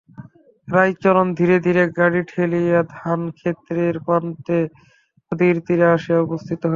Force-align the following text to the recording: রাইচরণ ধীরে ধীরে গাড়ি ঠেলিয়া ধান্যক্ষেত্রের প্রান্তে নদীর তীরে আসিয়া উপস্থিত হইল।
রাইচরণ 0.67 1.27
ধীরে 1.33 1.57
ধীরে 1.59 1.83
গাড়ি 1.99 2.21
ঠেলিয়া 2.31 2.79
ধান্যক্ষেত্রের 2.95 3.95
প্রান্তে 4.05 4.57
নদীর 5.27 5.57
তীরে 5.65 5.85
আসিয়া 5.95 6.19
উপস্থিত 6.19 6.59
হইল। 6.61 6.69